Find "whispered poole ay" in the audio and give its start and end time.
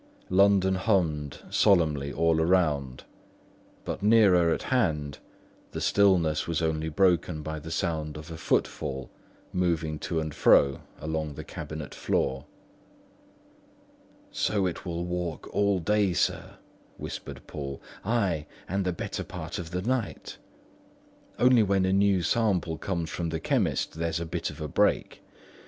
16.97-18.47